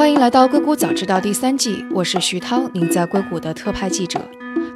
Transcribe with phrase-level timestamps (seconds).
[0.00, 4.18] 欢迎来到硅谷早知道第三季，我是徐涛，您在硅谷的特派记者。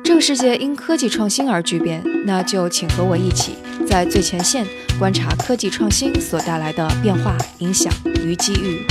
[0.05, 3.55] 这个世界因科技创新而巨变，那就请和我一起
[3.87, 4.67] 在最前线
[4.99, 7.91] 观察科技创新所带来的变化、影响
[8.23, 8.85] 与机遇。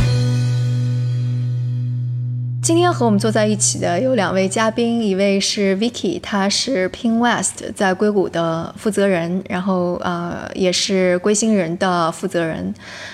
[2.64, 12.74] 今天和我们坐在一起的有两位嘉宾，一位是 Vicky，他是 Ping West 在硅谷的负责人，然后呃也是归心人的负责人。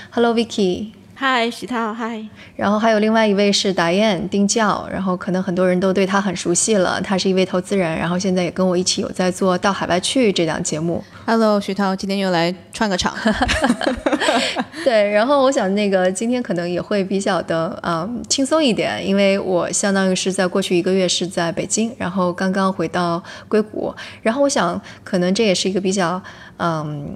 [0.09, 0.91] Hello Vicky。
[1.21, 2.25] 嗨，徐涛，嗨。
[2.55, 11.03] 然后还有另外一位是达燕丁教，然后可能很多人都对他很熟悉了，他是一位投资人，然后现在也跟我一起有在做到海外去这档节目。
[11.25, 13.13] Hello，徐涛，今天又来串个场。
[14.85, 26.23] 对，然后我想那个今天可能也会比较的嗯轻松一点，因为我相当于是在过去一个月是在北京，然后刚刚回到硅谷，然后我想可能这也是一个比较。
[26.59, 27.15] 嗯，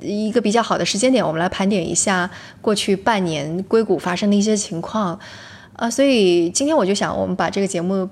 [0.00, 2.28] 一个比较好的时间点，我们来盘点一下
[2.60, 5.16] 过去半年硅谷发生的一些情况，
[5.74, 8.08] 啊，所以今天我就想，我们把这个节目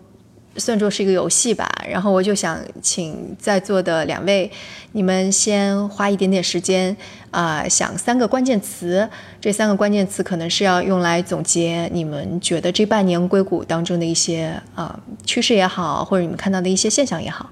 [0.56, 1.68] 算作是一个游戏吧。
[1.88, 4.48] 然后我就想请在座的两位，
[4.92, 6.96] 你们先花一点点时间
[7.32, 9.08] 啊，想三个关键词。
[9.40, 17.50] 这三个关键词可能是要用来总结你们觉得这半年硅谷当中的一些啊趋势也好，或者你们看到的一些现象也好，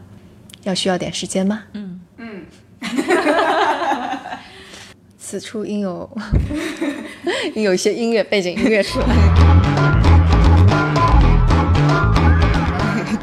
[0.62, 1.64] 要需要点时间吗？
[1.72, 1.91] 嗯。
[5.18, 6.10] 此处应有
[7.54, 9.06] 应有一些音乐背景音乐出来。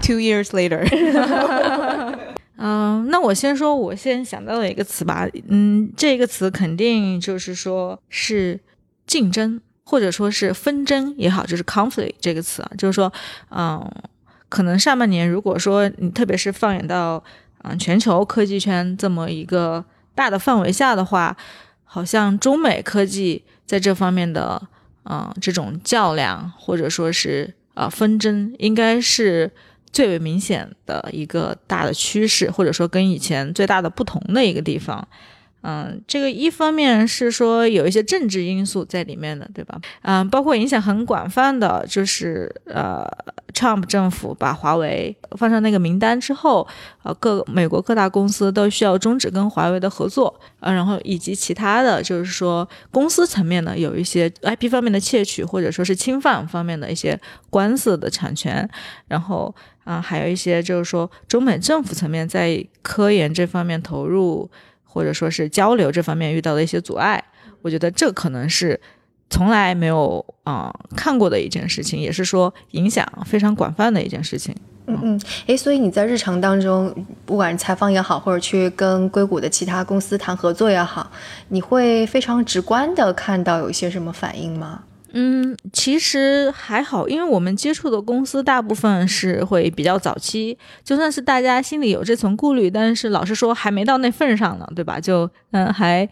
[0.02, 0.84] Two years later，
[2.58, 5.28] 嗯，那我先说，我先想到的一个词吧。
[5.50, 8.60] 嗯，这个词肯定就是说是
[9.06, 13.14] 竞争，或者说是纷争也好，就是 conflict 这个词啊，就是说，
[13.52, 13.88] 嗯，
[14.48, 17.24] 可能上半年如果说你特别是放眼到。
[17.64, 19.84] 嗯，全球科技圈这么一个
[20.16, 21.36] 大的范围下的话，
[21.84, 24.62] 好像中美科技在这方面的，
[25.04, 29.52] 嗯，这种较量或者说是呃纷争，应该是
[29.92, 35.08] 最为明显的一个大的趋势，或者说跟以前最大的不同的一个地方。
[35.62, 39.78] 嗯，这个一方面是说有一些政治因素在里面的，对吧？
[40.04, 43.06] 嗯，包括影响很广泛的，就是呃
[43.54, 46.66] ，Trump 政府把华为放上那个名单之后，
[47.04, 58.68] 呃，各美国各大公司都需要终止跟华为的合作，呃，然后以及其他的就是说公司层面呢有一些 IP 方面的窃取或者说是侵犯方面的一些官司的产权，
[59.10, 59.54] 然后
[59.84, 64.50] 啊，还有一些就是说中美政府层面在科研这方面投入。
[64.92, 67.24] 或者说是交流这方面遇到的一些阻碍，
[67.62, 68.80] 我觉得这可能是
[69.30, 74.56] 从来没有啊看过的一件事情，也是说影响非常广泛的一件事情。
[74.88, 76.92] 嗯嗯，诶，所以你在日常当中，
[77.24, 81.12] 不管是采访也好，或者去跟硅谷的其他公司谈合作也好，
[81.50, 84.82] 你会非常直观的看到有一些什么反应吗？
[85.14, 95.00] 嗯，其实还好，因为我们接触的公司大部分是会比较早期，就算是大家心里有这层顾虑，但是老实说还没到那份上呢，对吧？
[95.00, 96.10] 就嗯还。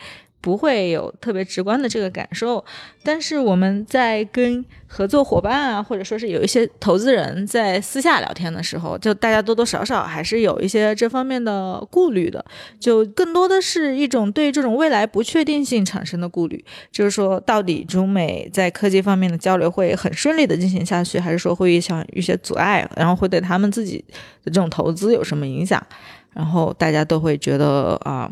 [0.47, 2.63] 不会有特别直观的这个感受，
[3.03, 12.45] 但是我们在跟合作伙伴啊，或者说是有一些投资人在私下聊天的时候，就大家多多少少还是有一些这方面的顾虑的，
[12.79, 23.97] 就更多的是一种对这种未来不确定性产生的顾虑，就是说到底中美在科技方面的交流会很顺利的进行下去，还是说会遇上一些阻碍，然后会对他们自己
[24.45, 25.85] 的这种投资有什么影响，
[26.33, 28.31] 然后大家都会觉得啊。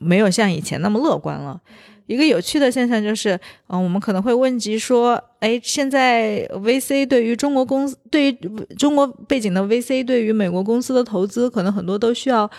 [0.00, 1.60] 没有像以前那么乐观了。
[2.06, 8.32] 一个有趣的现象就是，嗯，我们可能会问及说，哎，现在 VC 对于中国公司，对于
[8.78, 12.50] 中国背景的 VC 对于美国公司的投资，可能很多都需要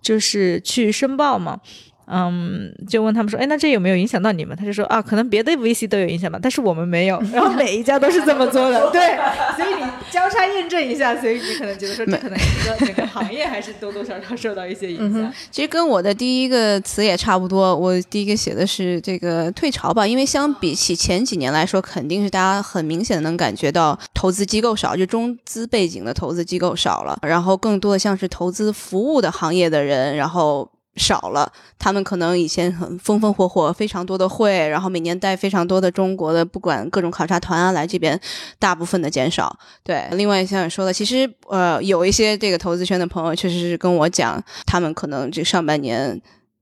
[0.00, 1.60] 就是去申报嘛。
[2.06, 4.56] 嗯，就问他们说，哎，那这有没有影响到你们？
[4.56, 7.22] 他就说啊，可能别的 VC 都有影响吧，但是我们没有。
[7.32, 9.16] 然后每一家都是这么做的， 对。
[9.56, 15.32] 所以你交叉验证一下，所以你可能觉得说，这可能整个整个行业还是多多少少受到一些影响。
[15.50, 30.68] 其实跟我的第一个词也差不多，我第一个写的是这个退潮吧，因为相比起前几年来说，肯定是大家很明显的能感觉到投资机构少，就中资背景的投资机构少了，然后更多的像是投资服务的行业的人，然后。
[30.96, 38.20] 少了，他们可能以前很风风火火，非常多的会，然后每年带非常多的中国的不管各种考察团啊来这边，
[38.58, 39.58] 大部分的减少。
[39.82, 46.20] 对，另外像你说的，其实呃有一些这个投资圈的朋友确实是跟我讲，他们可能这上半年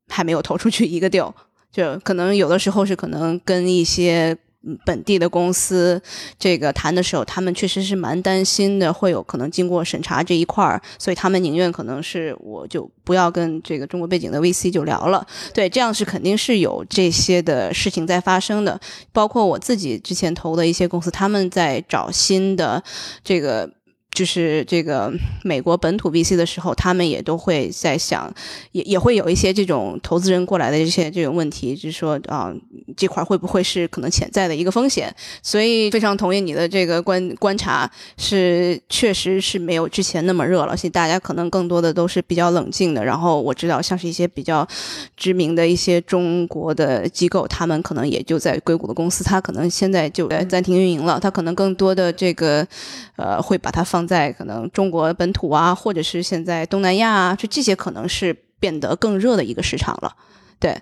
[0.09, 1.33] 还没有投出去一个 deal，
[1.73, 4.37] 就可能有的时候是可能跟一些
[4.85, 6.01] 本地的公司
[6.39, 15.27] 这个谈的时候，他们确实是蛮担心的，会有可能经过审查这一块儿，所以他们宁愿可能是我就不要跟这个中国背景的 VC 就聊了。
[15.55, 18.79] 对，这样是肯定是有这些的事情在发生的，
[19.13, 22.83] 包括我自己之前投的一些公司，他们在找新的
[23.25, 23.71] 这个。
[24.13, 25.11] 就是这个
[25.43, 28.33] 美国本土 VC 的时候，他们也都会在想，
[28.73, 32.53] 也也会有一些这种投资人过来的这些这种问题，就是说啊，
[32.97, 35.15] 这块会不会是可能潜在的一个风险？
[35.43, 40.77] 所以非常同意你的这个观观察，是确实是没有之前那么热了。
[40.77, 43.05] 现在大家可能更多的都是比较冷静的。
[43.05, 44.67] 然后我知道，像是一些比较
[45.17, 51.21] 知名的一些中国的机构，他们可能也就在硅谷的公司，他可能现在就暂停运营了。
[51.21, 52.67] 他可能更多的这个
[53.15, 54.00] 呃，会把它放。
[54.07, 60.15] 在可能中国本土啊，或者是现在东南亚啊，就这些可能是变得更热的一个市场了，
[60.59, 60.81] 对。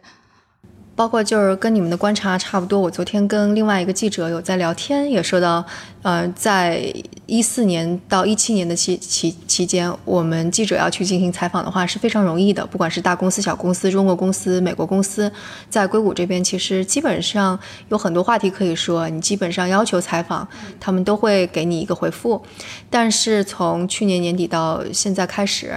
[0.98, 2.80] 包括就是跟你们的观察差不多。
[2.80, 5.64] 我昨天跟另外一个记者有在聊天，也说到，
[6.02, 6.92] 呃，在
[7.26, 12.66] 一四年到一七年的期期期间，我们记者要去进行采访的话是非常容易的。
[12.66, 15.30] 不管是大公司、小公司、中国公司、美国公司，
[15.70, 17.56] 在硅谷这边，其实基本上
[17.90, 19.08] 有很多话题可以说。
[19.08, 20.48] 你基本上要求采访，
[20.80, 22.42] 他们都会给你一个回复。
[22.90, 25.72] 但是从去年年底到现在开始，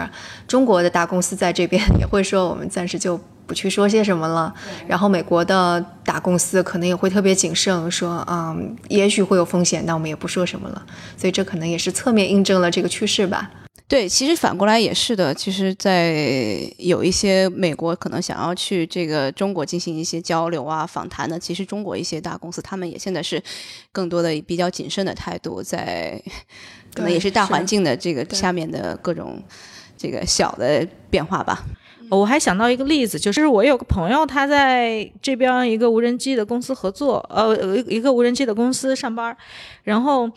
[0.47, 3.19] 中国的大公司在这边 也会说，我们暂时就。
[3.51, 4.53] 不去说些什么了，
[4.87, 8.55] 然后美国的大公司可能也会特别谨慎，说啊，
[8.87, 10.81] 也许会有风险，那我们也不说什么了。
[11.17, 13.51] 所以这可能也是侧面印证了这个趋势吧。
[13.89, 15.33] 对，其实反过来也是的。
[15.33, 23.43] 其实，在有一些美国可能想要去这个中国进行一些交流啊、访谈的，其实中国一些大公司他们也现在是
[23.91, 26.17] 更多的比较谨慎的态度，在
[26.95, 29.43] 可能也是大环境的这个下面的各种
[29.97, 31.61] 这个小的变化吧。
[32.17, 39.35] 我还想到一个例子，就是我有个朋友，他在这边一个无人机的公司合作，呃，一个无人机的公司上班，
[39.83, 40.29] 然后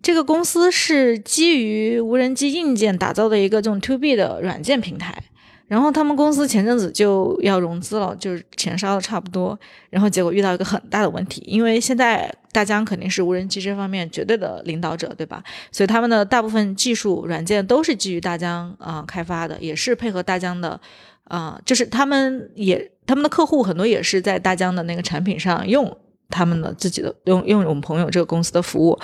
[0.00, 5.22] 这个公司是基于无人机硬件打造的一个这种 To B 的软件平台。
[5.66, 9.58] 然后他们公司前阵子就要融资了，就是钱烧的差不多，
[9.88, 15.42] 然后结果遇到一个很大的问题，因为现在大疆肯定是无人机这方面绝对的领导者，对吧？
[15.72, 20.78] 所以他们的大部分技术软件都是基于大疆啊开发的，也是配合大疆的，
[21.24, 25.96] 啊，就是他们也他们的客户很多也是在大疆的那个产品上用
[26.28, 28.98] 他们的自己的用用我们朋友这个公司的服务，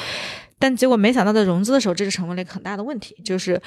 [0.58, 3.60] 但结果没想到在融资的时候，这就成为了一个很大的问题，就是。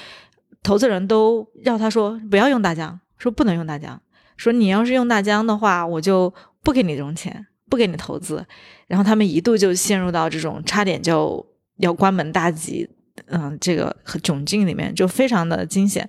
[0.64, 4.02] 投资人都要他说不要用大疆，说不能用大疆，
[4.38, 6.34] 说你要是用大疆的话，我就
[6.64, 8.44] 不给你融钱，不给你投资。
[8.88, 11.46] 然后他们一度就陷入到这种差点就
[11.78, 12.90] 要关门大吉，
[13.26, 16.08] 嗯，这个窘境里面，就非常的惊险。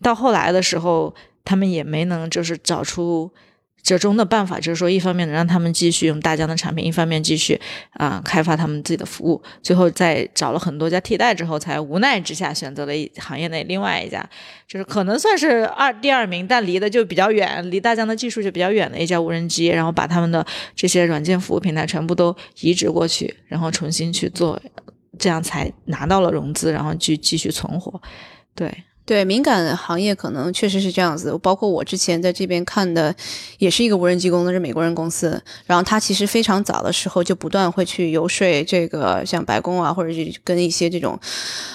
[0.00, 1.14] 到后来的时候，
[1.44, 3.32] 他们也没能就是找出。
[3.84, 7.60] 折中的办法就是说，一方面能让他们继续用大疆的产品，一方面继续
[7.92, 9.40] 啊开发他们自己的服务。
[9.62, 14.26] 最后在找了很多家替代之后，才无奈之下选择了行业内另外一家，
[14.66, 19.66] 就是可能算是二第二名，但离的就比较远，离大疆的技术就比较远的一家无人机。
[19.66, 20.44] 然后把他们的
[20.74, 24.58] 这些软件服务平台全部都移植过去，然后重新去做，
[25.18, 28.00] 这样才拿到了融资，然后去继续存活。
[28.54, 28.72] 对。
[29.06, 33.14] 对敏感行业可能确实是这样子，包括我之前在这边看的，
[33.58, 35.42] 也是一个无人机公司，是美国人公司。
[35.66, 41.18] 然后他其实非常早的时候就不断会去游说这个像白宫啊，或者是跟一些这种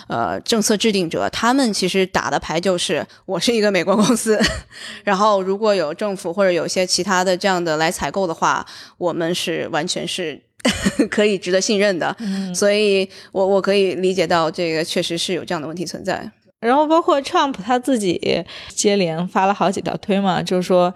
[0.07, 4.39] 呃政策制定者，他们其实打的牌就是我是一个美国公司，
[5.05, 8.65] 然后如果有政府或者有些其他的这样的来采购的话，
[8.97, 10.41] 我们是完全是
[11.11, 12.15] 可以值得信任的。
[12.55, 16.29] 所以我我可以理解到这个确实是有这样的问题存在。
[16.59, 20.93] 然后包括 Trump 他自己接连发了好几条推嘛，就是说，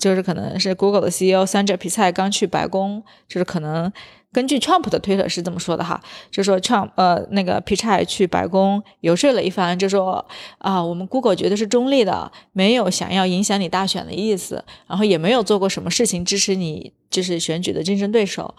[0.00, 3.92] 就是可能是 Google 的 CEO 三者皮菜刚去白宫，就是可能
[4.32, 10.26] 根据 Trump 的推特是这么说的哈，就说 Trump 呃那个皮菜去白宫游说了一番，就说
[10.58, 18.54] 啊我们 Google 绝对是中立的，没有想要影响你大选的意思，然后也没有做过什么事情支持你就是选举的竞争对手。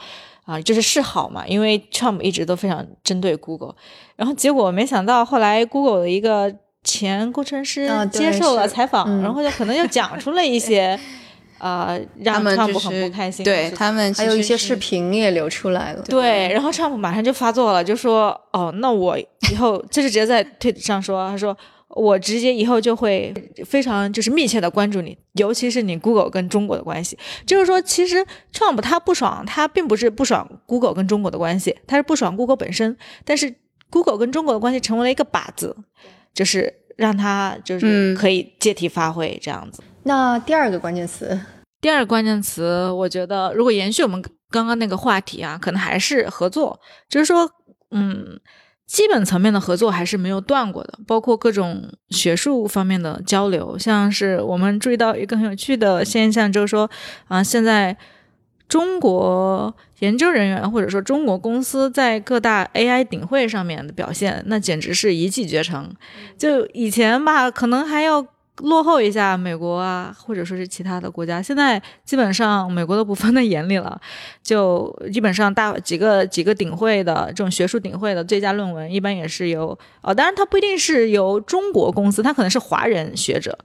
[0.47, 3.75] 啊，就是示好嘛，因为 Trump 一直都非常针对 Google，
[4.15, 6.51] 然后结果没想到后来 Google 的一个
[6.85, 10.97] 前工程师接受了采访，然后就可能又讲出了一些，
[11.59, 13.43] 呃，让 Trump 很不开心。
[13.43, 16.01] 对他们还有一些视频也流出来了。
[16.03, 21.55] 对，然后 Trump 马上就发作了，就说：“哦，那我以后就是直接在推特上说，他说。”
[21.89, 23.33] 我直接以后就会
[23.65, 27.17] 非常就是密切的关注你，尤其是你 Google 跟中国的关系。
[27.45, 32.97] 就是说，其实 Trump 他不爽，他并不是不爽 Google 跟中国的关系，他是不爽 Google 本身。
[33.23, 33.53] 但是
[33.89, 35.75] Google 跟中国的关系成为了一个靶子，
[36.33, 39.81] 就是让他就是可以借题发挥这样子。
[40.03, 41.39] 那第二个关键词，
[41.79, 46.79] 第二个关键词，我觉得如果延续我们刚刚那个话题啊，可能还是合作，
[47.09, 47.49] 就是说，
[47.91, 48.39] 嗯，
[48.87, 56.89] 基本层面的合作还是没有断过的，包括各种学术方面的交流，像是我们注意到一个很有趣的现象，就是说，
[57.27, 57.97] 啊，现在
[58.69, 65.93] 中国研究人员或者说中国公司在各大 AI 顶会上面的表现，那简直是一骑绝尘。
[66.37, 68.25] 就以前吧，可能还要。
[68.57, 73.99] 落后一下美国啊，或者说是其他的国家，现在基本上美国都不放在眼里了，
[74.43, 83.57] 就基本上大几个几个顶会的这种学术顶会的最佳论文，一般也是由哦，当然它不一定是由中国公司，它可能是华人学者。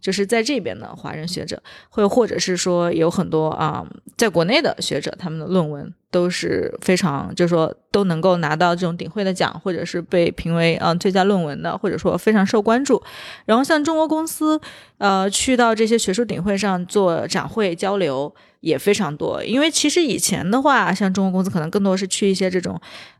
[0.00, 3.84] 就是在这边的华人学者，会或者是说有很多啊，
[4.16, 13.02] 在国内的学者，他们的论文都是非常，就是说都能够拿到这种顶会的奖，或者是被评为呃最佳论文的，或者说非常受关注。
[13.44, 14.60] 然后像中国公司，
[14.98, 18.34] 呃，去到这些学术顶会上做展会交流。
[18.60, 22.76] 也非常多，因为其实以前的话，像中国公司可能更多是去一些这种，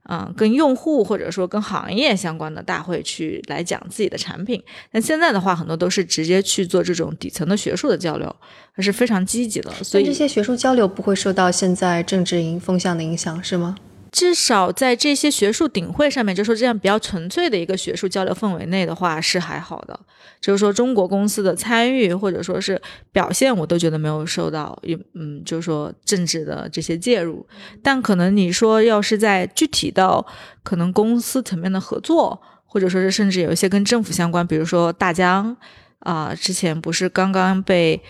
[0.09, 4.61] 嗯，跟用户或者说跟行业相关的大会去来讲自己的产品。
[4.91, 8.35] 但现在的话，很多都是直接去做这种底层的学术的交流，
[8.73, 9.71] 还是非常积极的。
[9.85, 13.77] 所以这些学术交流不会受到现在政治影风向的影响，是吗？
[14.11, 20.01] 至少在这些学术顶会上面，就说这样比较纯粹的一个学术交流氛围内的话，是还好的。
[20.41, 22.81] 就是说中国公司的参与或者说是
[23.13, 27.47] 表现，我都觉得没有受到有嗯，就是说政治的这些介入。
[27.83, 30.25] 但可能你说要是在具体到
[30.63, 35.55] 可能公司层面的合作，或者说是甚至有一些跟政府相关，比如说大疆
[35.99, 38.03] 啊，之前不是刚刚被。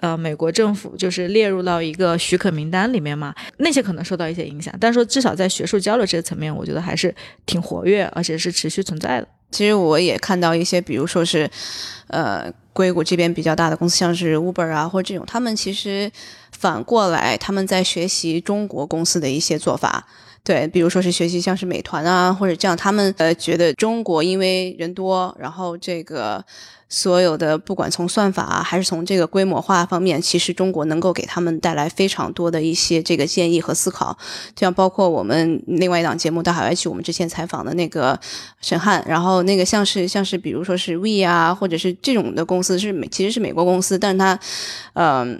[0.00, 7.14] 呃，美国政府就是列入到一个许可名单里面嘛，那些可能受到一些影响，但是说至少在学术交流这个层面，我觉得还是
[7.46, 9.28] 挺活跃，而且是持续存在的。
[9.50, 11.50] 其实我也看到一些，比如说是，
[12.06, 16.10] 呃，硅谷这边比较大的公司，像是 Uber 啊，或者这种，他们其实
[16.60, 20.06] 反过来他们在学习中国公司的一些做法。
[20.42, 26.42] 对，比如说是学习像是美团啊，或者这样，他们呃觉得中国因为人多，然后这个
[26.88, 34.16] 所有的不管从算法，还是从这个规模化方面，其实中国能够给他们带来非常多的一些这个建议和思考。
[34.58, 38.18] 像包括我们另外一档节目到海外去，我们之前采访的那个
[38.62, 44.40] 沈汉，然后那个像是像是比如说是 We 啊，或者是这种的公司是美，其实是美国公司，但是它
[44.94, 45.38] 嗯。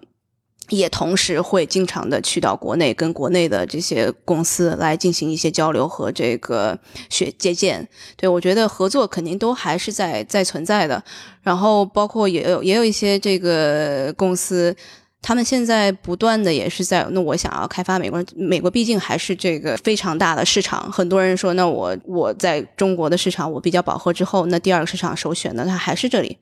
[0.71, 7.87] 也同时会经常的去到国内，跟国内的这些公司来进行一些交流和这个学借鉴。
[8.17, 11.03] 对我觉得合作肯定都还是在在存在的。
[11.43, 14.75] 然后包括也有也有一些这个公司，
[15.21, 20.91] 他们现在不断的也是在那我想要开发美国，美国毕竟还是这个非常大的市场。
[20.93, 26.39] 很多人说，那我我在中国的市场我比较饱和之后，那第二个市场首选呢它还是这里。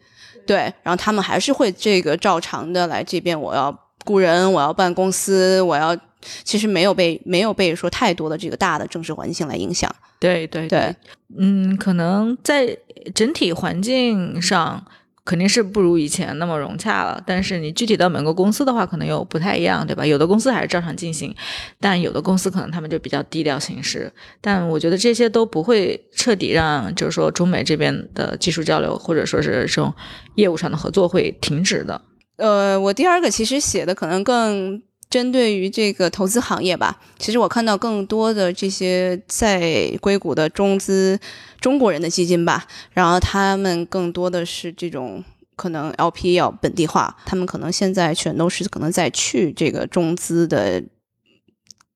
[0.47, 3.88] 对，然后他们还是会这个照常的来这边，我要。
[4.09, 5.95] 雇人，我要办公司，我要，
[6.43, 9.95] 其实没有被没有被说太多的这个大的政治环境来影响。
[10.19, 10.97] 对对对，
[11.39, 12.77] 嗯，可能在
[13.15, 14.85] 整体环境上
[15.25, 17.23] 肯定是不如以前那么融洽了。
[17.27, 20.05] 但是你具体到每个公司的话，可能又不太一样，对吧？
[20.05, 21.33] 有的公司还是照常进行，
[21.79, 24.11] 但有的公司可能他们就比较低调行事。
[24.41, 29.95] 但我觉得这些都不会彻底让，就是说中美这边的技术交流或者说是这种
[30.35, 32.01] 业务上的合作会停止的。
[32.39, 34.81] 呃，我第二个其实写的可能更
[35.11, 37.01] 针对于这个投资行业吧。
[37.19, 41.19] 其实我看到更多的这些在硅谷的中资
[41.61, 45.25] 中国人的基金吧，然后他们更多的是这种
[45.57, 50.81] 可能 LP 要本地化，他们可能现在全都是可能在去这个中资的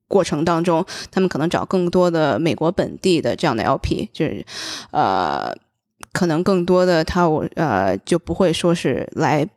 [0.08, 4.44] 过程当中，他们可能找更多的美国本地的这样的 LP，就是
[4.90, 5.54] 呃，
[6.12, 9.49] 可能更多的他我呃就不会说是来。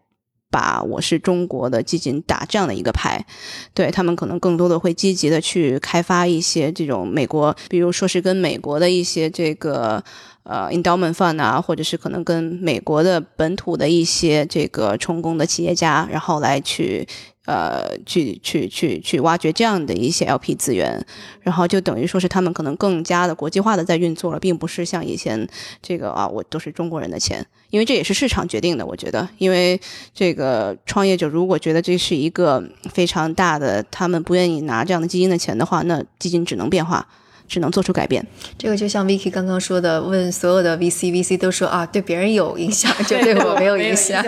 [0.55, 3.25] 把我是中国的基金打这样的一个牌，
[3.73, 10.01] 对他们可能更多的会积极的去开发一些这种美国，比如说是跟美国的一些这个
[10.43, 17.05] 呃 endowment fund 啊，或者是可能跟美国的本土的一些这个成功的企业家，然后来去。
[17.45, 21.05] 呃，去去去去挖掘这样的一些 LP 资源，
[21.41, 25.47] 然后就等于说是他们可能更加的国际化的在运作了，并不是像以前
[25.81, 28.85] 这个啊，我都是中国人的钱，因为这也是市场决定的。
[28.85, 29.79] 我觉得，因为
[30.13, 37.07] 这个创业者如果觉得这是一个非常大的，他们不愿意拿这样的基金的钱的话，那基金只能变化，
[37.47, 38.25] 只能做出改变。
[38.57, 44.23] 这个就像 Vicky 刚刚说的，问所有的 VC，VC 都说啊，对别人有影响，就对我没有影响。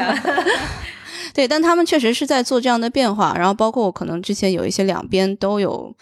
[1.37, 5.95] 对，但他们确实是在做这样的变化，然后包括我可能之前有一些两边都有，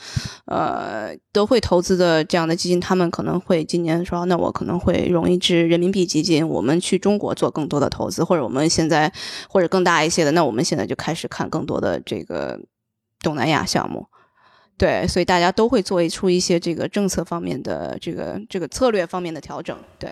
[0.46, 9.12] 呃，都会投资的这样的基金，他们可能会今年说，那我可能会融一支人民币基金，我们去中国做更多的投资，或者我们现在
[9.50, 12.58] 或者更大一些的，那我们现在就开始看更多的这个
[13.20, 14.08] 东南亚项目。
[14.78, 19.78] 对，所以大家都会做出一些这个政策方面的这个这个策略方面的调整。
[20.00, 20.10] 对，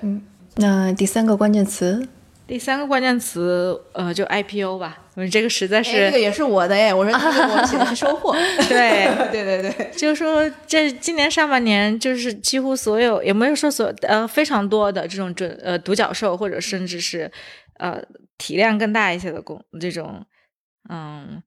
[0.58, 2.06] 那第三个关键词，
[2.54, 8.32] 第三个关键词，呃，就 IPO 吧，因为这个实在哎，是这个也是我的哎，我说这是我写的是收获。
[8.70, 9.08] 对。
[9.34, 17.32] 对对对，就是说，这今年上半年，就是几乎所有，也没有说所，呃，非常多的这种准呃独角兽，或者甚至是
[17.80, 18.00] 呃
[18.38, 20.24] 体量更大一些的公这种，
[20.92, 21.42] 嗯，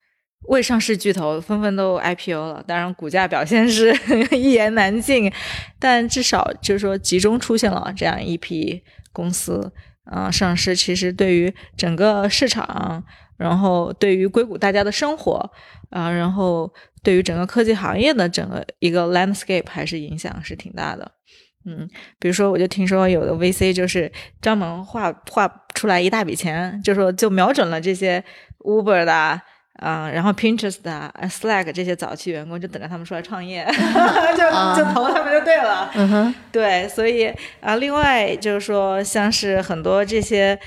[0.48, 2.64] 未上市巨头纷纷都 IPO 了。
[2.66, 3.96] 当然，股价表现是
[4.36, 5.32] 一言难尽，
[5.78, 8.82] 但至少就是说集中出现了这样一批
[9.12, 9.72] 公司，
[10.06, 13.04] 啊、上市，其实对于整个市场，
[13.36, 15.50] 然后对于硅谷大家的生活，
[15.90, 16.72] 啊、然后
[17.02, 21.12] 对于整个科技行业的整个一个 landscape 还是影响是挺大的。
[21.64, 21.88] 嗯，
[22.20, 24.10] 比如说，我就听说有的 VC 就是
[24.40, 28.22] 专门画画出来一大笔钱，就说就瞄准了这些
[28.60, 29.42] Uber 的
[29.78, 33.64] 啊、嗯然后 Pinterest、啊 Slack 这些早期员工，就等着他们出来创业，
[34.36, 34.44] 就
[34.76, 35.90] 就投他们就对了。
[35.94, 40.58] 嗯哼，对，所以啊，另外就是说，像是很多这些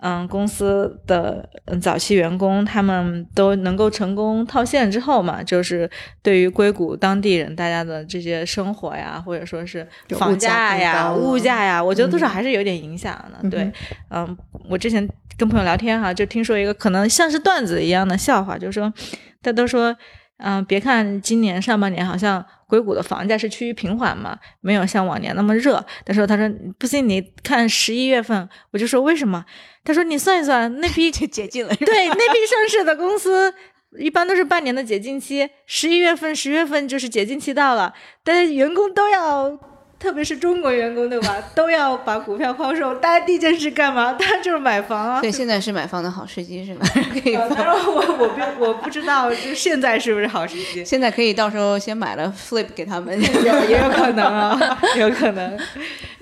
[0.00, 5.90] 嗯公司的嗯早期员工，他们都能够成功套现之后嘛，就是
[6.22, 13.38] 对于硅谷当地人大家的这些生活呀，或者说是房价呀、物价呀，我觉得多少还是有点影响的。
[13.42, 13.72] 嗯对，
[14.10, 14.36] 嗯，
[14.68, 18.92] 我之前跟朋友聊天哈，就听说一个可能像是段子一样的笑话，就是说，
[19.40, 19.96] 他都说，
[20.38, 25.82] 嗯、别看今年上半年好像硅谷的房价是趋于平缓嘛，没有像往年那么热。
[26.04, 29.44] 他说，他说不信你看十一月份，我就说为什么？
[29.84, 31.72] 他说你算一算那批就解禁了。
[31.86, 33.54] 对，那批上市的公司
[33.98, 39.56] 一般都是半年的解禁期，十一月份、十月份就是解禁期到了，但是员工都要。
[39.98, 41.36] 特别是中国员工，对吧？
[41.54, 44.12] 都要把股票抛售，大家第一件事干嘛？
[44.18, 45.20] 当然就是买房啊。
[45.20, 46.86] 对，现在是买房的好时机是吧？
[47.12, 50.84] 可以呃当然我我不我不知道，就现在是不是好时机？
[50.84, 53.20] 现在可以到时候先买了 flip 给他们。
[53.20, 55.58] 有也有可能啊，有可能。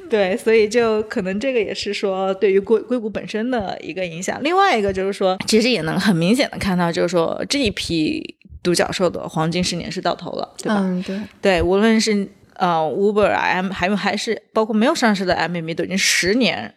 [0.09, 4.41] 对，所以就可能这个也是说对于硅硅谷本身的一个影响。
[4.41, 10.77] 另外一个就是说，其实也能很明显的看到，就是说这一批独角兽的黄金十年是到头了，对吧？
[10.81, 12.27] 嗯，对，对，无论是
[12.59, 16.75] 呃 Uber 啊，M 还有还是包括没有上市的 M&M 都已经十年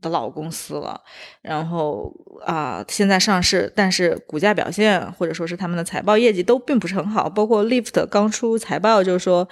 [0.00, 1.00] 的老公司了，
[1.42, 2.12] 然后
[2.44, 9.48] 啊、现在上市，但是股价表现或者说是他们的财报业绩都并不是很好，包括 Lyft 刚出财报就是说，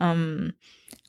[0.00, 0.52] 嗯，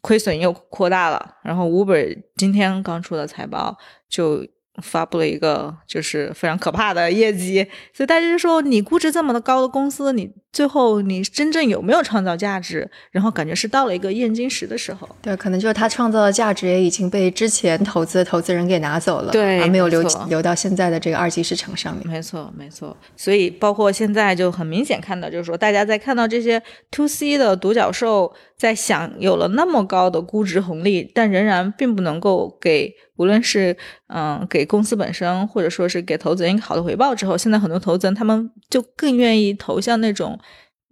[0.01, 3.77] 亏损又扩大了，然后 Uber 今天刚出的财报
[4.09, 4.45] 就。
[4.81, 12.89] 发布了一个就是非常可怕的业绩，所以大家就说你估值这么的高的公司，你最后你真正有没有创造价值？
[13.11, 15.07] 然后感觉是到了一个验金石的时候。
[15.21, 22.07] 对，可能就是他创造的价值也已经被之前投资的投资人给拿走了，对而没有留没留到现在的这个二级市场上面。
[22.07, 22.95] 没错，没错。
[23.15, 26.61] 所以包括现在就很明显看到，就是说大家在看到这些
[26.91, 33.75] to C 的独角兽在享有了那么高的估值红利，但仍然并不能够给无论是
[34.07, 40.39] 嗯给公司本身，或者说是给投资人一个好的回报之后，现在很多投资人他们就更愿意投向那种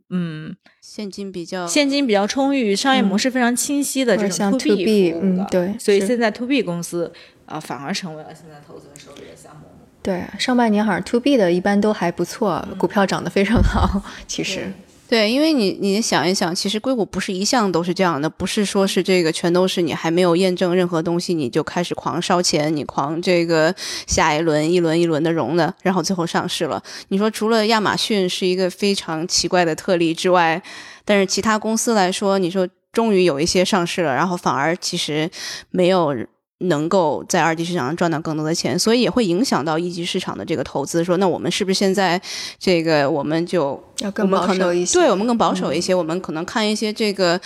[0.10, 7.12] 嗯现金比较现金比较充裕、商业模式非常清晰的这种 to B，服务嗯对所以现在 to B 公司
[7.46, 9.64] 啊、反而成为了现在投资人手里的项目。
[10.02, 14.02] 对，上半年好像 to B 的一般都还不错，股票涨得非常好。
[14.28, 14.72] 其实，
[15.10, 23.76] 对，因为你你想一想，其实硅谷不是一向都是这样的，不是说是这个全都是你还没有验证任何东西你就开始狂烧钱，你狂这个
[24.08, 26.82] 下一轮一轮一轮的融的，然后最后上市了。
[27.10, 30.60] 你说除了亚马逊是一个非常奇怪的特例之外，
[31.06, 35.30] 但是其他公司来说，你说终于有一些上市了，然后反而其实
[35.70, 36.16] 没有。
[36.64, 41.04] 能够在二级市场上赚到更多的钱，所以也会影响到一级市场的这个投资。
[41.04, 42.22] 说，那我们是不是现在
[42.60, 45.00] 这个我们就要更保守一些。
[45.00, 47.40] 对我们更保守一些，我们可能看一些这个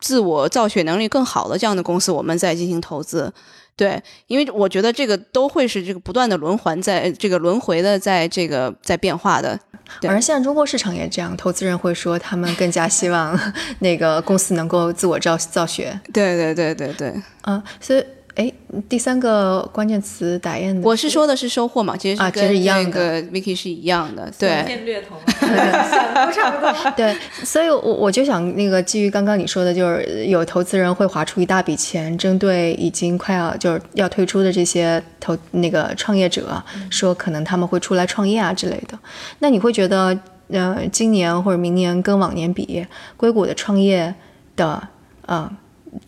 [0.00, 3.32] 自我造血能力更好的这样的公司，我们再进行投资。
[3.74, 9.58] 对，因为我觉得这个都会是这个不断的轮环在，这个轮回的在这个在变化的。
[10.00, 13.38] 对而现在中国市场也这样，投资人会说他们更加希望
[13.80, 15.98] 那个公司能够自我造造血。
[16.12, 18.50] 对对对对对，嗯，所以，哎，
[18.88, 24.32] 第三个关键词打印的，我是说的是收获嘛，其实是啊其实跟一样的这个 Vicky 是一样的。
[24.38, 26.90] 对，线略同，想都差不多。
[26.96, 27.14] 对，
[27.44, 38.98] 所以我我就想那个基于刚刚你说的，就是有投资人会划出一大笔钱，针对已经快要就是要退出的这些投那个创业者，说可能他们会出来创业啊之类的。
[39.40, 40.18] 那你会觉得，
[40.48, 42.86] 呃，今年或者明年跟往年比，
[43.18, 44.14] 硅谷的创业
[44.56, 44.82] 的
[45.26, 45.50] 呃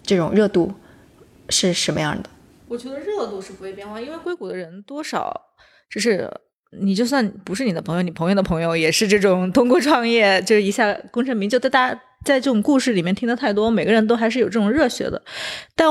[0.02, 0.72] 这种热度
[1.48, 2.30] 是什么样的？
[2.68, 5.40] 我觉得热度是不会变化，因为硅谷的人多少
[5.90, 6.30] 就是。
[6.80, 11.56] 你就算不是你的朋友，你朋友的朋友也是这种通过创业，就是一下功成名就。
[11.56, 15.22] 的大家在这种故事里面听得太多，每个人都还是有这种热血的。
[15.76, 15.88] 但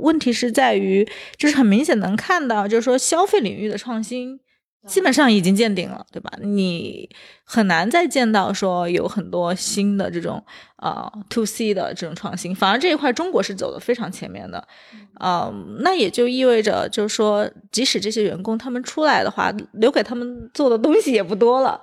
[0.00, 4.40] 问题是在于，就是很明显能看到，就是说消费领域的创新。
[4.86, 6.30] 基本上已经见顶了，对吧？
[6.42, 7.08] 你
[7.44, 10.44] 很难再见到说有很多新的这种
[10.76, 14.66] 呃 to C 的这种创新，反而这一块中国是走的非常前面的，
[15.14, 21.80] 啊，那也就意味着就是说，即使这些员工他们出来的话，留给他们做的东西也不多了。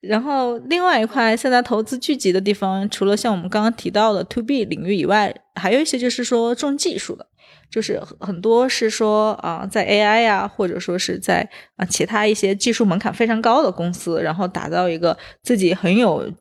[0.00, 7.26] 然后另外一块现在投资聚集的地方，除了像我们刚刚提到的 to B 领域以外，还有一些就是说重技术的。
[7.70, 16.32] 就是很多是说啊，在 AI 呀，或者说是在啊其他一些技术门槛非常高的公司，然后打造一个自己很有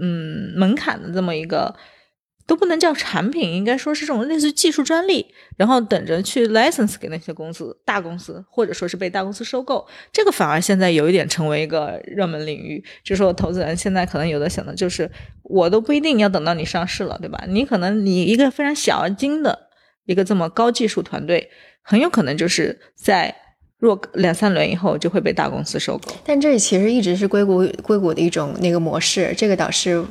[0.00, 1.74] 嗯门槛的这么一个，
[2.46, 9.86] 都不能叫产品，应该说是这种类似于技术专利，然后等着去 license 给那些公司、大公司，或者说是被大公司收购。
[10.12, 15.10] 这个反而现在有一点成为一个热门领域，就是说投资人现在可能有的想的就是，
[15.44, 17.44] 我都不一定要等到你上市了，对吧？
[17.48, 19.63] 你可能你一个非常小而精的。
[20.06, 21.48] 一个这么高技术团队，
[21.82, 23.34] 很有可能就是在
[23.78, 26.12] 若两三轮以后就会被大公司收购。
[26.24, 30.02] 但这其实一直是硅谷硅谷的一种那个模式，这个倒是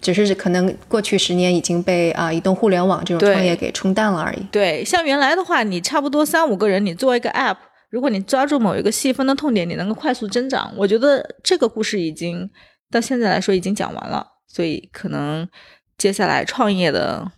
[0.00, 4.42] 只是可能过去十年已经被啊移动互联网这种创业给冲淡了而已。
[4.50, 7.56] 对，像原来的话，你差不多三五个人，你做一个 app，
[7.88, 10.72] 如果你抓住某一个细分的痛点，你能够快速增长。
[10.76, 12.50] 我觉得这个故事已经
[12.90, 15.48] 到现在来说已经讲完了，所以可能
[15.96, 17.32] 接下来创业的。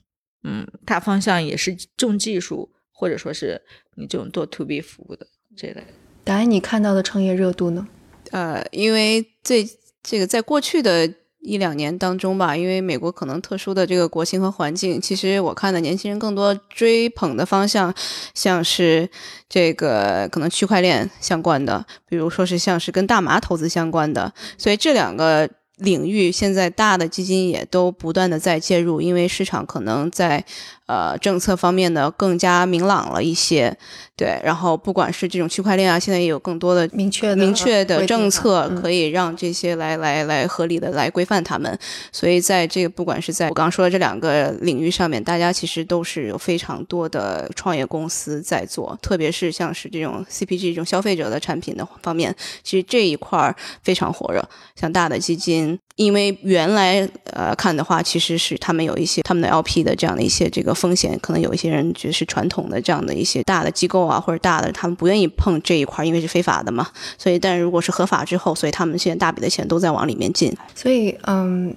[0.44, 3.60] 嗯，大方向也是重技术，或者说是
[3.96, 5.26] 你这种做 to B 服务的
[5.56, 5.82] 这类。
[6.22, 7.88] 答案你看到的创业热度呢？
[8.30, 9.66] 呃，因为这
[10.02, 17.94] 这个在过去的一两年当中吧，因为美国可能特殊的这个国情和环境，其实我看的年轻人更多追捧的方向，
[18.34, 19.08] 像是
[19.48, 25.48] 这个可能区块链相关的，比如说是像是跟大麻投资相关的，所以这两个。
[25.76, 30.44] 领域现在大的基金也都不断的在介入，因为市场可能在。
[30.86, 33.74] 呃，政策方面呢更加明朗了一些，
[34.14, 34.38] 对。
[34.44, 41.78] 然后不管是这种区块链啊，现在也有更多的明确明确的政策，可以让这些来来来合理的来规范他们。
[42.12, 54.46] 所以在这个不管是在我刚刚说的这两个领域上面，大家其实都是有非常多的创业公司在做，特别是像是这种 CPG 这种消费者的产品的方面，其实这一块儿非常火热。
[54.78, 55.63] 像大的基金，
[55.96, 60.74] 因为原来呃看的话，其实是他们有一些他们的 LP 的这样的一些这个。
[60.84, 66.86] 风险可能有一些人就是传统的这样的一些大的机构啊，或者大的他们不愿意碰这一块，因为是非法的嘛。
[67.16, 70.54] 所以，但如果是合法之后，所以他们现在大笔的钱都在往里面进。
[70.74, 71.74] 所以，嗯，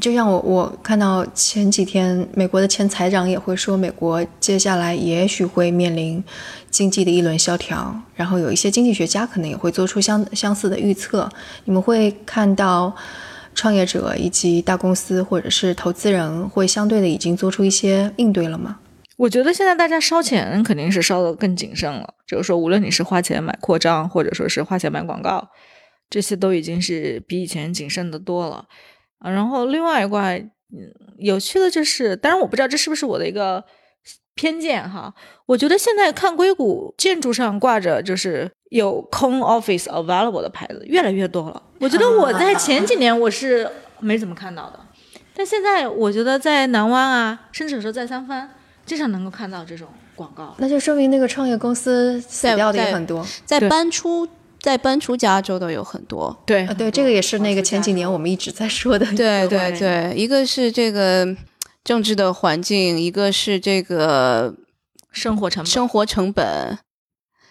[0.00, 6.22] 就像我我看到前几天美国的前财长也会说，美国接下来也许会面临
[6.70, 11.28] 经济的一轮萧条，然后有一些经济学家可能也会做出相相似的预测。
[11.64, 12.94] 你们会看到。
[13.58, 18.78] 创业者以及大公司或者是投资人会相对的已经做出一些应对了吗？
[19.16, 25.48] 我觉得现在大家烧钱肯定是烧的更谨慎了，就是说无论你是花钱买扩张，或者说是花钱买广告，
[26.10, 28.66] 这些都已经是比以前谨慎的多了
[29.18, 29.30] 啊。
[29.30, 30.38] 然后另外一块，
[30.72, 33.64] 嗯，有趣的就是，当然我不知道这是不是我的一个。
[34.38, 35.10] 偏见哈，
[35.46, 41.62] 我觉得现在看硅谷建筑上挂着就是有空 office available 的牌子越来越多了。
[41.80, 43.66] 我觉得我在前几年我是
[43.98, 44.78] 没怎么看到的，
[45.34, 48.50] 但现在我觉得在南湾啊，甚至说在三藩，
[48.84, 50.54] 经常能够看到这种广告。
[50.58, 54.28] 那就说明那个创业公司死掉的也很多，在搬出
[54.66, 56.36] 在搬出加州的有很多。
[56.44, 59.06] 对对，这个也是那个前几年我们一直在说的。
[59.14, 61.36] 对对对，一个是这个。
[61.86, 64.52] 政治的环境，一个是这个
[65.12, 66.76] 生活成本，生活成本，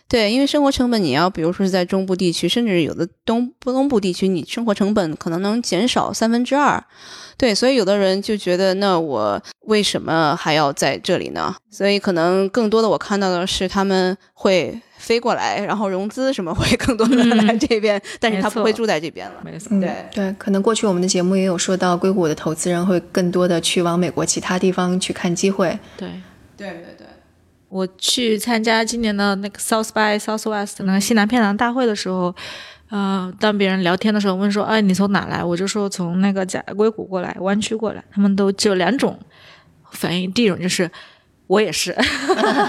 [0.10, 6.84] 对，因为生活成本，你要比如说是在中部地区，甚至有的东东部地区，你生活成本可能能减少三分之二，
[7.38, 11.56] 对，所以有的人就觉得，那我为什么还要在这里呢？
[11.71, 14.82] 所以可能更多的我看到的是他们会。
[15.06, 19.36] 飞过来，然后融资什么会更多的来这边，但是他不会住在这边了。
[19.44, 25.78] 没错，对对，可能过去我们的节目也有说到，硅谷的投资人会更多的去往美国其他地方去看机会。
[25.96, 26.10] 对
[26.58, 27.08] 对对对，
[27.70, 32.34] 我去参加今年的那个 South by Southwest 那个西南偏南大会的时候，
[32.89, 35.44] 呃，当别人聊天的时候问说，哎，你从哪来？
[35.44, 38.04] 我就说从那个加硅谷过来，湾区过来。
[38.12, 39.20] 他们都只有两种
[39.91, 40.89] 反应，第一种就是
[41.46, 41.96] 我也是，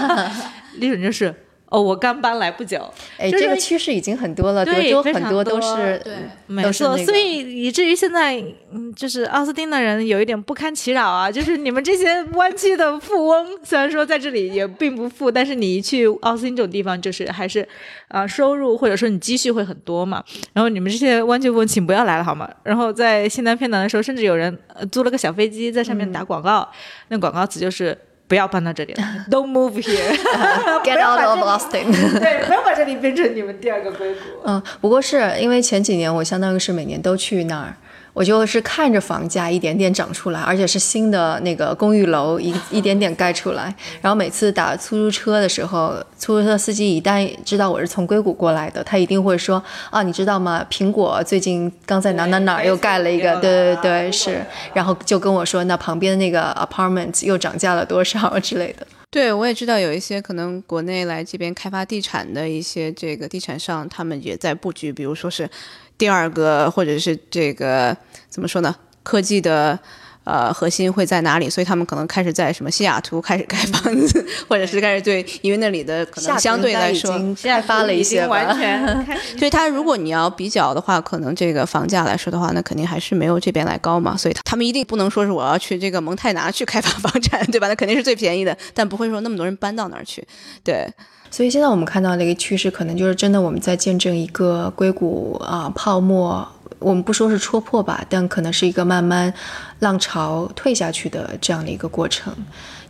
[0.79, 1.33] 第一种就是。
[1.69, 6.13] 哦，我刚搬来不久，哎，这个趋势已经很多了，德对州很多都是对
[6.47, 11.29] 没错，那个所以以至于现在，嗯，就是奥斯汀的人有一点不堪其扰啊。
[11.29, 17.67] 就是你们这些湾区的富翁，虽然说在这里也并不富，但是你一去奥斯汀这种地方，就是还是
[18.07, 20.23] 啊、收入或者说你积蓄会很多嘛。
[20.53, 22.49] 然后你们这些湾区富翁，请不要来了好吗？
[22.63, 26.71] 然后在西南偏南的时候，甚至有人呃租了个小飞机在上面打广告，
[27.09, 27.97] 那广告词就是。
[28.27, 31.85] 不要搬到这里了， Don't move here，get out of Austin。
[32.19, 34.19] 对，不要把这里变成你们第二个硅谷。
[34.45, 37.73] 嗯，不过是因为前几年我相当于是每年都去那儿，
[38.17, 43.65] 我就是看着房价一点点涨出来，而且是新的那个公寓楼一一点点盖出来。
[44.01, 50.65] 然后每次打出租车的时候，出租车司机一旦知道我是从硅谷过来的，他一定会说啊，你知道吗？
[50.67, 58.87] 苹果最近刚在哪哪哪又盖了一个，对对对，是，然后就跟我说那旁边的那个 apartment 又涨价了多少之类的。
[59.09, 65.49] 对，我也知道有一些可能国内来这边开发地产的一些这个地产商，他们也在布局，比如说是
[65.97, 67.95] 第二个，或者是这个
[68.29, 69.79] 怎么说呢，科技的。
[70.27, 71.49] 呃，核心会在哪里？
[71.49, 84.17] 所以他们可能开始在什么西雅图开始盖房子， 或者是开始对，因为那里的可能相对来说，已经开发了一些完全开所以他如果你要比较的话，可能这个房价来说的话，那肯定还是没有这边来高嘛。
[84.17, 87.69] 所以他们一定不能说是我要去这个蒙泰拿去开发房产，对吧？
[87.69, 90.21] 那肯定是最便宜的，但不会说那么多人搬到那儿去。
[90.63, 90.85] 对，
[91.31, 96.45] 所以现在我们看到的一个趋势，可能就是真的我们在见证一个硅谷啊、泡沫，
[96.79, 99.33] 我们不说是戳破吧，但可能是一个慢慢
[99.79, 102.33] 浪潮退下去的这样的一个过程。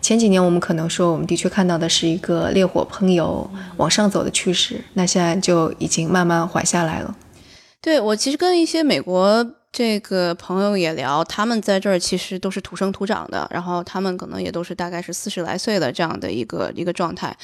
[0.02, 7.15] 前几年我们可能说，我们的确看到的是一个烈火烹油往上走的趋势，那现在就已经慢慢缓下来了。
[7.82, 17.36] 对我其实跟一些美国这个朋友也聊，他们在这儿其实都是土生土长的，然后他们可能也都是大概是四十来岁的这样的一个一个状态，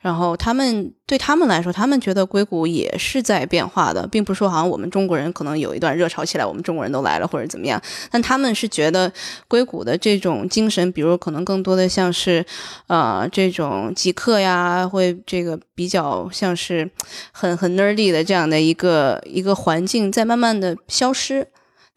[0.00, 9.12] 然后他们对他们来说，他们觉得硅谷也是在变化的，并不是说好像我们中国人可能有一段热潮起来，我们中国人都来了或者怎么样，但他们是觉得
[9.46, 12.46] 硅谷的这种精神，比如可能更多的像是
[12.86, 16.90] 呃这种极客呀，会这个比较像是
[17.32, 21.48] 很很 nerdy 的这样的一个一个环境，在慢慢的消失。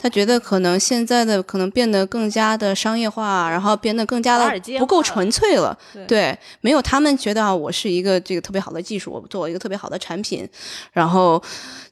[0.05, 5.75] 他觉得可能现在的可能变得更加的商业化，然后变得更加的不够纯粹了。
[5.91, 10.47] 对对，没有他们觉得啊，我是一个这个特别好的技术，我做一个特别好的产品，
[10.93, 11.41] 然后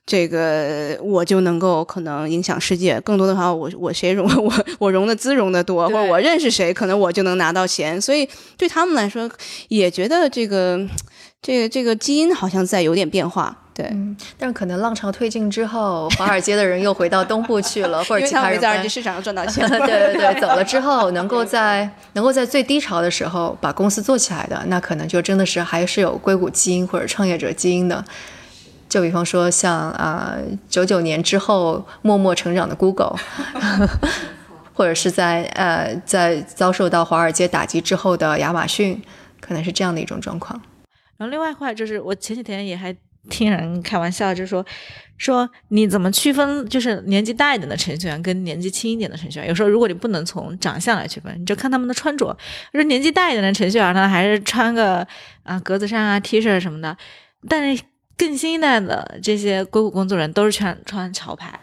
[0.05, 3.01] 这个我就能够可能影响世界。
[3.01, 7.99] 更多的话，我 我谁融我我融的资融的多，或者我认识谁，可能我就能拿到钱。
[7.99, 9.27] 所以对他们来说，
[9.69, 10.79] 也觉得这个
[11.41, 13.57] 这个这个基因好像在有点变化。
[13.73, 19.67] 对，嗯，但是可能浪潮退尽之后，华尔街的人又回到东部去了， 或者其他人在二级市场上赚到钱。
[19.69, 28.03] 对对对， 走了之后，能够在能够在最低潮的时候把公司做起来的，那可能就真的是还是有硅谷基因或者创业者基因的。
[28.87, 30.35] 就比方说像啊
[30.69, 33.15] 九九年之后默默成长的 Google，
[34.75, 39.01] 或者是在呃在遭受到华尔街打击之后的亚马逊，
[39.41, 40.61] 可能是这样的一种状况。
[41.17, 42.95] 然后另外一块就是，我前几天也还
[43.29, 44.65] 听人开玩笑，就说
[45.17, 49.47] 说你怎么区分，就是年纪大一点的程序员跟年纪轻一点的程序员。
[49.47, 52.35] 有时候如果你不能从长相来区分，你就看他们的穿着。
[52.73, 55.07] 说年纪大一点的程序员呢，还是穿个
[55.43, 56.97] 啊格子衫啊 T 恤什么的，
[57.47, 57.83] 但是
[58.17, 61.59] 更新一代的这些硅谷工作人都是穿穿潮牌。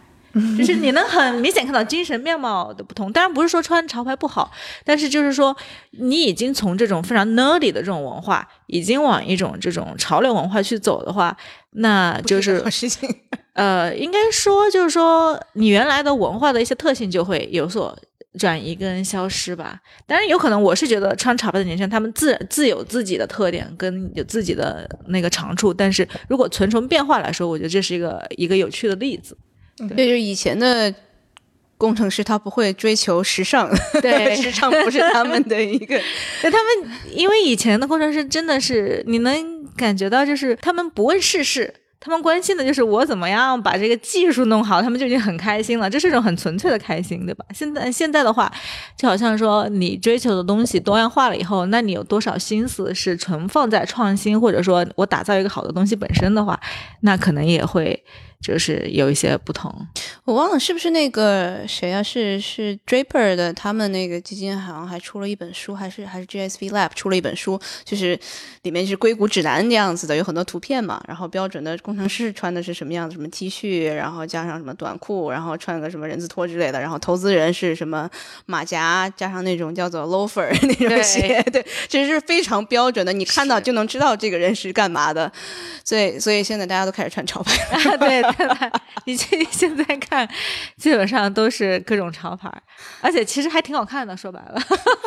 [0.56, 4.50] 就是你能很明显看到精神面貌的不同，当然不是说穿潮牌不好，
[4.84, 5.56] 但是就是说
[5.90, 11.36] 你已经从这种非常 nerdy 的这种文化，已经往一种这种潮流文化去走的话，
[11.72, 13.08] 那就是事情。
[13.54, 17.98] 呃，应该说就是说你原来的文化的一些特性就会有所
[18.38, 19.80] 转移跟消失吧。
[20.06, 29.36] 当然有可能我是觉得穿潮牌的年轻人他们自自有自己的特点跟有自己的那个长处，但是如果纯从变化来说，我觉得这是一个一个有趣的例子。
[29.88, 30.92] 对，就是以前的
[31.76, 33.70] 工程师，他不会追求时尚，
[34.02, 35.98] 对 时尚不是他们的一个。
[36.42, 47.44] 对他们，因为以前的工程师真的是你能感觉到，就是他们不问世事，他们关心的就是我怎么样把这个技术弄好，他们就已经很开心了，这是一种很纯粹的开心，对吧？
[47.54, 48.52] 现在现在的话，
[48.96, 56.60] 就好像说你追求的东西多样化了以后，那你有多少心思是存放在创新，或者说我打造一个好的东西本身的话，
[57.00, 58.02] 那可能也会
[58.40, 59.70] 就是有一些不同。
[60.24, 62.02] 我忘了是不是那个谁啊？
[62.02, 68.18] 是是 Draper 的，他们那个基金好像还出了一本书，还是还是 GSV Lab 出了一本书，就是
[68.62, 78.08] 里面是硅谷指南那样子的，有很多图片嘛，然后标准的工工程师穿的是什么样子什么 T 恤，然后加上什么短裤，然后穿个什么人字拖之类的，然后投资人是什么
[78.46, 85.32] 马甲加上那种叫做 loafer 那种鞋，对，这是非常标准的，你看到就能知道这个人是干嘛的。
[85.84, 87.52] 所以，所以现在大家都开始穿潮牌
[87.90, 88.70] 了， 对 对，
[89.06, 90.28] 你这现在看，
[90.76, 92.50] 基本上都是各种潮牌，
[93.00, 94.16] 而且其实还挺好看的。
[94.20, 94.60] 说白了，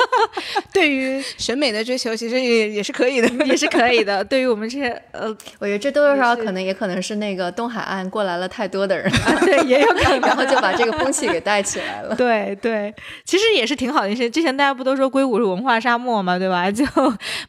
[0.73, 4.23] 对于 审美的追求，其实也也是可以的，也是可以的。
[4.23, 5.27] 对于我们这些，呃，
[5.59, 9.07] 我觉得这多多少少可能也可能是那个东海岸过来了太多的人，
[9.41, 12.15] 对，也有可能，然后就把这个风气给带起来了。
[12.15, 12.91] 对对，
[13.25, 14.27] 其实也是挺好的一些。
[14.27, 16.71] 之前大家不都说硅谷是文化沙漠嘛，对吧？
[16.71, 16.83] 就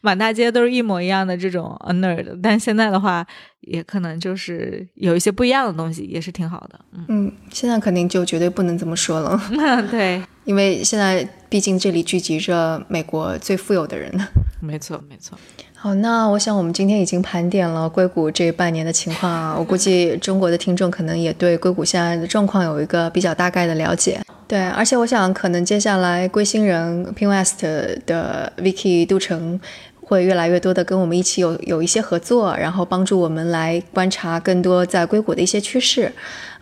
[0.03, 3.27] 满大街都是一模一样的这种 nerd，但现在的话。
[3.67, 6.81] 也可能就是有一些不一样的东西，也是挺好的。
[7.09, 9.41] 嗯，现在肯定就绝对不能这么说了。
[9.91, 14.13] 对，因为现在毕竟这里聚集着美国最富有的人。
[14.61, 15.39] 没错，没错。
[15.75, 19.55] 好，那我想我们今天已经盘点了硅谷这半年的情况啊。
[19.59, 24.19] 我估计中国的听众可能也对硅谷现在的状况有一个比较大概的了解。
[24.49, 27.59] 对，而且我想可能接下来龟星人 Pinwest
[28.07, 29.61] 的 Vicky 杜成。
[30.05, 36.13] 会越来越多的跟我们一起有有一些合作，然后帮助我们来观察更多在硅谷的一些趋势，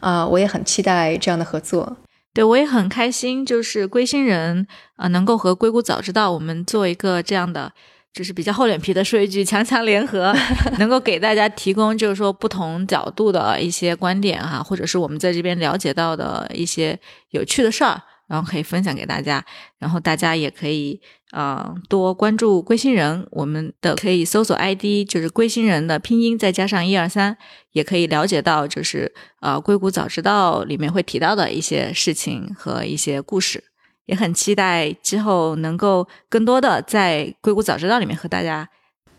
[0.01, 1.97] 啊，我也很期待这样的合作。
[2.35, 7.71] 对我也很开心，就是归心人啊，能够和硅谷早知道我们做一个这样的，
[8.15, 10.35] 就是比较厚脸皮的说一句强强联合，
[10.79, 16.99] 能够给大家提供就是说不同角度的一些观点哈，或者是我们在这边了解到的一些
[17.31, 18.01] 有趣的事儿。
[18.29, 19.45] 然后可以分享给大家，
[19.79, 21.01] 然后大家也可以
[21.33, 27.37] 呃多关注龟星人，我们的可以搜索 ID 就是龟星人的拼音再加上一二三，
[27.73, 33.63] 也可以了解到就是呃硅谷早知道里面会提到的一些事情和一些故事，
[34.07, 38.69] 也很期待之后能够更多的在硅谷早知道里面和大家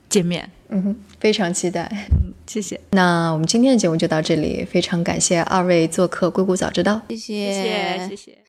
[0.09, 0.49] 见面。
[0.69, 1.87] 嗯哼，非常期待。
[2.09, 2.81] 嗯，谢谢。
[2.91, 8.42] 那我们今天的节目就到这里，非常感谢二位做客硅谷早知道，谢谢，谢谢，谢谢。